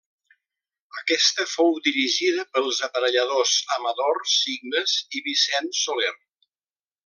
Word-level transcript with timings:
Aquesta 1.01 1.45
fou 1.51 1.69
dirigida 1.87 2.47
pels 2.57 2.81
aparelladors 2.89 3.53
Amador 3.77 4.21
Signes 4.39 4.99
i 5.19 5.23
Vicent 5.31 5.73
Soler. 5.85 6.15